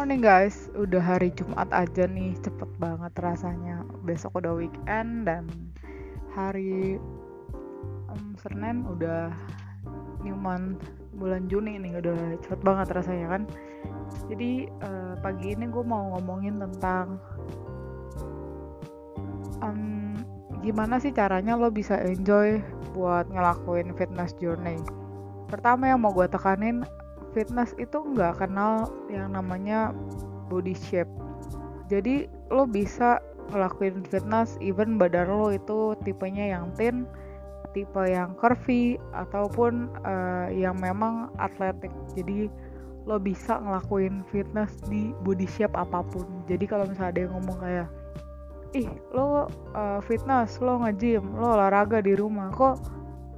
[0.00, 3.84] morning guys, udah hari Jumat aja nih, cepet banget rasanya.
[4.00, 5.44] Besok udah weekend dan
[6.32, 6.96] hari
[8.08, 9.28] um, Senin udah
[10.24, 10.80] new month
[11.20, 13.42] bulan Juni nih, udah cepet banget rasanya kan.
[14.24, 17.20] Jadi uh, pagi ini gue mau ngomongin tentang
[19.60, 20.16] um,
[20.64, 22.56] gimana sih caranya lo bisa enjoy
[22.96, 24.80] buat ngelakuin fitness journey.
[25.52, 26.88] Pertama yang mau gue tekanin
[27.32, 29.94] fitness itu nggak kenal yang namanya
[30.50, 31.10] body shape.
[31.90, 33.18] Jadi lo bisa
[33.50, 37.06] ngelakuin fitness even badan lo itu tipenya yang thin
[37.70, 41.90] tipe yang curvy ataupun uh, yang memang atletik.
[42.18, 42.50] Jadi
[43.06, 46.26] lo bisa ngelakuin fitness di body shape apa pun.
[46.50, 47.88] Jadi kalau misalnya ada yang ngomong kayak
[48.70, 52.78] ih lo uh, fitness lo nge-gym lo olahraga di rumah kok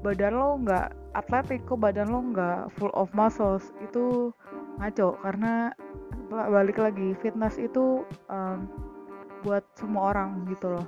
[0.04, 4.32] badan lo nggak atletik kok badan lo nggak full of muscles itu
[4.80, 5.16] ngaco.
[5.20, 5.72] Karena
[6.32, 8.68] balik lagi fitness itu um,
[9.44, 10.86] buat semua orang gitu loh.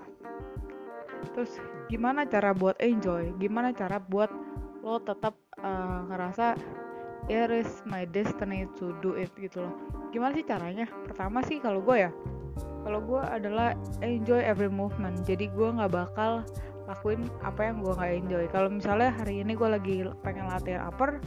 [1.34, 1.58] Terus
[1.90, 3.34] gimana cara buat enjoy?
[3.36, 4.30] Gimana cara buat
[4.84, 5.32] lo tetap
[5.64, 6.56] uh, ngerasa
[7.32, 9.74] it is my destiny to do it gitu loh.
[10.12, 10.86] Gimana sih caranya?
[11.08, 12.12] Pertama sih kalau gue ya
[12.84, 13.72] kalau gue adalah
[14.04, 15.24] enjoy every movement.
[15.24, 16.44] Jadi gue nggak bakal
[16.84, 18.44] lakuin apa yang gue nggak enjoy.
[18.52, 21.20] Kalau misalnya hari ini gue lagi pengen latihan upper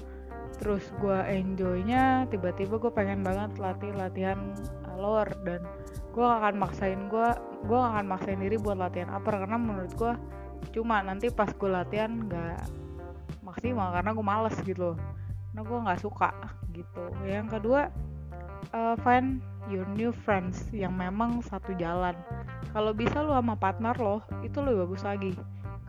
[0.58, 4.58] terus gue enjoynya tiba-tiba gue pengen banget latih latihan
[4.90, 5.62] uh, lower dan
[6.18, 7.30] gue akan maksain gue
[7.70, 10.14] gue akan maksain diri buat latihan upper karena menurut gue
[10.74, 12.58] cuma nanti pas gue latihan nggak
[13.46, 14.98] maksimal karena gue males gitu
[15.54, 16.30] karena gue nggak suka
[16.74, 17.06] gitu.
[17.26, 17.90] Yang kedua
[18.74, 22.16] uh, find your new friends yang memang satu jalan.
[22.72, 25.34] Kalau bisa lo sama partner lo itu lebih bagus lagi.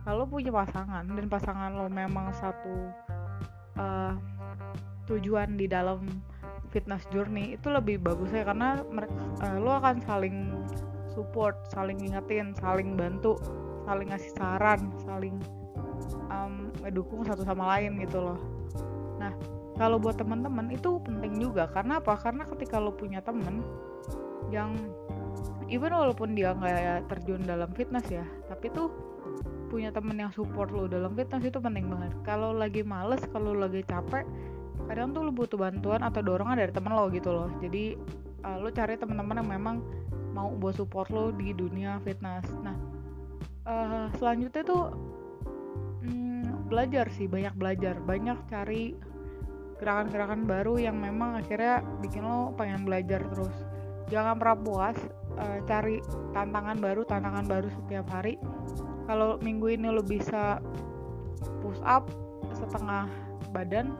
[0.03, 2.75] Kalau punya pasangan dan pasangan lo memang satu
[3.79, 4.13] uh,
[5.07, 6.05] tujuan di dalam
[6.69, 8.85] fitness journey itu lebih bagus ya karena
[9.41, 10.53] uh, lo akan saling
[11.09, 13.35] support saling ngingetin saling bantu
[13.89, 15.35] saling ngasih saran saling
[16.29, 18.39] um, ngedukung satu sama lain gitu loh.
[19.17, 19.33] Nah
[19.79, 21.71] kalau buat teman-teman itu penting juga.
[21.71, 22.19] Karena apa?
[22.19, 23.63] Karena ketika lo punya temen
[24.51, 24.75] yang
[25.69, 28.89] even walaupun dia nggak terjun dalam fitness ya tapi tuh
[29.69, 32.11] punya temen yang support lo dalam fitness itu penting banget.
[32.25, 34.25] Kalau lagi males kalau lagi capek
[34.89, 37.53] kadang tuh lo butuh bantuan atau dorongan dari temen lo gitu loh.
[37.61, 37.93] Jadi
[38.41, 39.75] uh, lo cari teman-teman yang memang
[40.33, 42.49] mau buat support lo di dunia fitness.
[42.65, 42.77] Nah
[43.69, 44.89] uh, selanjutnya tuh
[46.01, 48.01] hmm, belajar sih banyak belajar.
[48.01, 48.97] Banyak cari
[49.79, 53.55] gerakan-gerakan baru yang memang akhirnya bikin lo pengen belajar terus.
[54.11, 54.97] Jangan pernah puas
[55.39, 56.03] uh, cari
[56.35, 58.35] tantangan baru tantangan baru setiap hari.
[59.07, 60.59] Kalau minggu ini lo bisa
[61.63, 62.11] push up
[62.53, 63.07] setengah
[63.55, 63.95] badan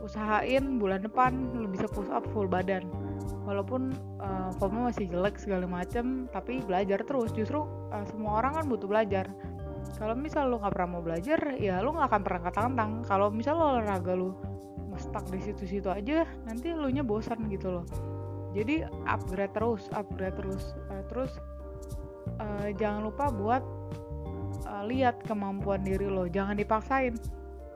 [0.00, 2.88] usahain bulan depan lo bisa push up full badan.
[3.46, 7.30] Walaupun uh, formnya masih jelek segala macem tapi belajar terus.
[7.36, 9.28] Justru uh, semua orang kan butuh belajar.
[10.00, 12.90] Kalau misal lo nggak pernah mau belajar ya lo nggak akan pernah ketantang.
[13.06, 14.34] Kalau misal lo olahraga lo
[14.98, 17.86] stuck di situ-situ aja nanti lo nya bosan gitu loh.
[18.56, 20.72] Jadi upgrade terus upgrade terus.
[20.88, 21.32] Uh, terus
[22.40, 23.62] uh, jangan lupa buat
[24.64, 26.24] uh, lihat kemampuan diri lo.
[26.24, 27.14] Jangan dipaksain.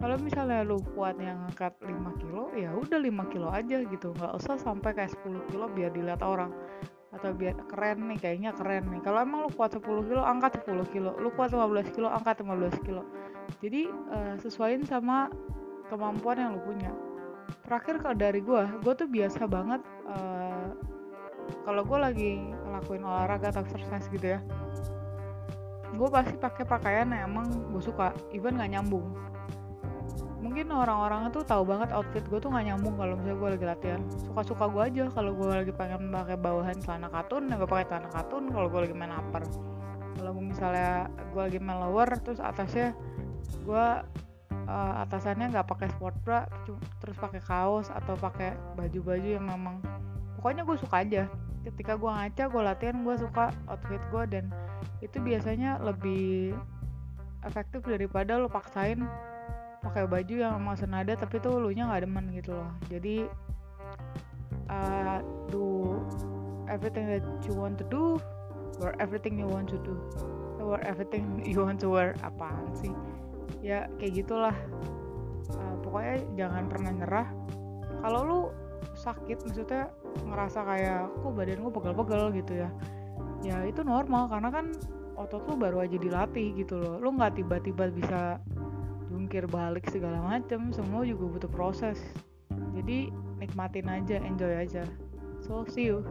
[0.00, 1.92] Kalau misalnya lo kuat yang angkat 5
[2.24, 4.16] kilo ya udah 5 kilo aja gitu.
[4.16, 6.48] Nggak usah sampai kayak 10 kilo biar dilihat orang.
[7.12, 9.04] Atau biar keren nih kayaknya keren nih.
[9.04, 11.12] Kalau emang lu kuat 10 kilo angkat 10 kilo.
[11.20, 13.04] Lu kuat 15 kilo angkat 15 kilo.
[13.60, 15.28] Jadi uh, sesuaiin sama
[15.92, 16.88] kemampuan yang lu punya
[17.70, 19.78] terakhir kalau dari gue gue tuh biasa banget
[20.10, 20.74] uh,
[21.62, 22.30] kalau gue lagi
[22.66, 24.42] ngelakuin olahraga atau exercise gitu ya
[25.90, 29.06] gue pasti pakai pakaian yang emang gue suka even nggak nyambung.
[30.40, 34.02] Mungkin orang-orang tuh tahu banget outfit gue tuh nggak nyambung kalau misalnya gue lagi latihan.
[34.22, 38.08] Suka-suka gue aja kalau gue lagi pengen pakai bawahan celana katun ya gue pakai celana
[38.14, 39.42] katun kalau gue lagi main upper
[40.20, 42.92] kalau misalnya gue lagi main lower terus atasnya
[43.64, 43.86] gue
[44.70, 46.46] uh, atasannya nggak pakai sport bra
[47.02, 49.82] terus pakai kaos atau pakai baju-baju yang memang
[50.38, 51.22] pokoknya gue suka aja.
[51.60, 54.44] Ketika gue ngaca gue latihan gue suka outfit gue dan
[55.04, 56.56] itu biasanya lebih
[57.44, 59.04] efektif daripada lo paksain
[59.80, 62.70] pakai baju yang emang senada tapi tuh lu nya nggak demen gitu loh.
[62.88, 63.26] Jadi
[64.70, 65.18] uh,
[65.52, 66.00] do
[66.70, 68.16] everything that you want to do
[68.80, 70.00] wear everything you want to do.
[70.56, 72.16] Wear everything you want to wear.
[72.24, 72.92] Apaan sih
[73.58, 74.56] ya kayak gitulah.
[75.50, 77.28] Uh, pokoknya jangan pernah nyerah.
[78.00, 78.40] Kalau lu
[78.96, 79.90] sakit maksudnya
[80.24, 82.70] ngerasa kayak kok badan gue pegel-pegel gitu ya.
[83.40, 84.66] Ya itu normal karena kan
[85.18, 86.96] otot lu baru aja dilatih gitu loh.
[87.02, 88.40] Lu nggak tiba-tiba bisa
[89.10, 91.98] jungkir balik segala macem semua juga butuh proses.
[92.72, 93.10] Jadi
[93.42, 94.86] nikmatin aja enjoy aja.
[95.44, 96.06] So see you